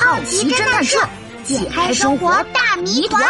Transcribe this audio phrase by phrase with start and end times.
[0.00, 0.96] 好奇侦探社
[1.44, 3.20] 解开生活大谜团。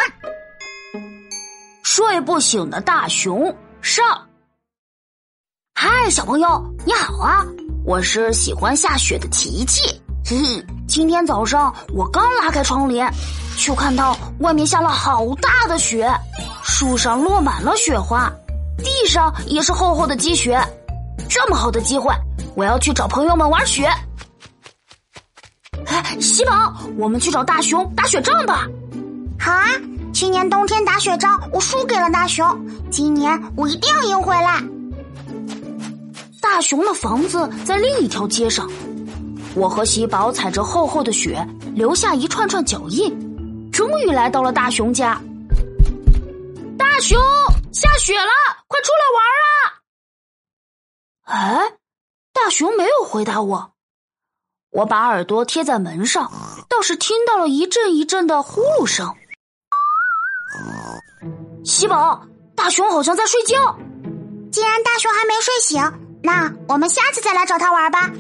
[1.83, 4.05] 睡不醒的大熊上。
[5.75, 7.45] 嗨，小朋友，你好啊！
[7.87, 9.83] 我是喜欢下雪的琪琪。
[10.29, 13.11] 嘿嘿，今天早上我刚拉开窗帘，
[13.57, 16.07] 就看到外面下了好大的雪，
[16.63, 18.31] 树上落满了雪花，
[18.77, 20.61] 地上也是厚厚的积雪。
[21.31, 22.13] 这么好的机会，
[22.55, 23.91] 我要去找朋友们玩雪。
[26.21, 28.67] 喜宝，我们去找大熊打雪仗吧。
[29.39, 29.65] 好啊，
[30.13, 34.61] 去年冬天打雪仗我输给了大熊，今年我一定要赢回来。
[36.41, 38.69] 大熊的房子在另一条街上，
[39.55, 45.21] 我和喜宝踩着厚厚的雪，留下一串串脚印，终于来到了大熊家。
[46.77, 47.17] 大熊，
[47.73, 48.31] 下雪了，
[48.67, 49.49] 快出来玩啊！
[51.69, 51.73] 哎，
[52.33, 53.75] 大熊没有回答我。
[54.71, 56.31] 我把耳朵贴在门上，
[56.69, 59.13] 倒是听到了一阵一阵的呼噜声。
[61.65, 62.23] 喜宝，
[62.55, 63.77] 大熊好像在睡觉。
[64.53, 65.83] 既然大熊还没睡醒，
[66.23, 68.11] 那我们下次再来找他玩吧。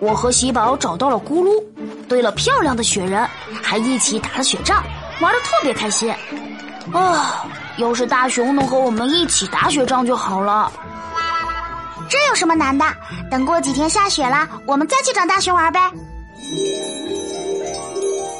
[0.00, 1.62] 我和喜宝找到了咕噜，
[2.08, 3.28] 堆了漂亮的雪人，
[3.62, 4.82] 还一起打了雪仗，
[5.20, 6.10] 玩的特别开心。
[6.92, 7.44] 啊，
[7.76, 10.72] 要是大熊能和我们一起打雪仗就好了。
[12.08, 12.84] 这有什么难的？
[13.30, 15.80] 等过几天下雪了，我们再去找大熊玩呗。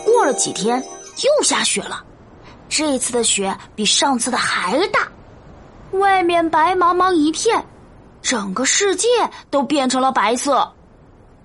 [0.04, 2.02] 过了几天，又下雪了，
[2.68, 5.08] 这次的雪比上次的还大，
[5.92, 7.64] 外面白茫茫一片，
[8.22, 9.06] 整个世界
[9.50, 10.72] 都变成了白色。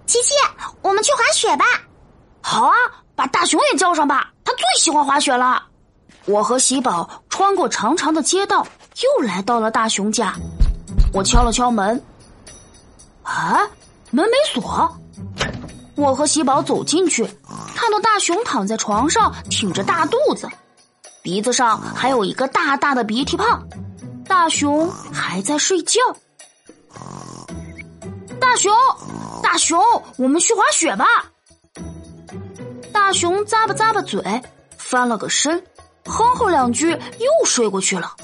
[0.06, 0.34] 琪琪，
[0.82, 1.66] 我们去滑雪吧！
[2.42, 2.76] 好啊，
[3.16, 5.64] 把大熊也叫上吧，他最喜欢滑雪了。
[6.26, 8.66] 我和喜宝穿过长长的街道，
[9.02, 10.34] 又来到了大熊家。
[11.14, 12.04] 我敲了敲门。
[13.24, 13.62] 啊，
[14.12, 14.98] 门没锁。
[15.96, 17.24] 我和喜宝走进去，
[17.76, 20.50] 看到大熊躺在床上，挺着大肚子，
[21.22, 23.46] 鼻子上还有一个大大的鼻涕泡。
[24.28, 26.02] 大熊还在睡觉。
[28.40, 28.74] 大熊，
[29.44, 29.80] 大熊，
[30.18, 31.06] 我们去滑雪吧。
[32.92, 34.42] 大熊咂巴咂巴嘴，
[34.78, 35.64] 翻了个身，
[36.06, 38.16] 哼哼两句，又睡过去了。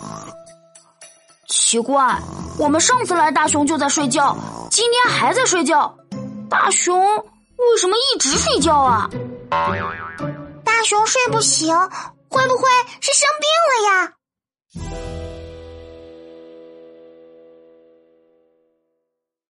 [1.69, 2.17] 奇怪，
[2.57, 4.35] 我们上次来，大熊就在睡觉。
[4.71, 5.95] 今天还在睡觉，
[6.49, 9.07] 大熊为什么一直睡觉啊？
[10.65, 11.71] 大熊睡不醒，
[12.27, 12.63] 会不会
[13.01, 15.08] 是生病了呀？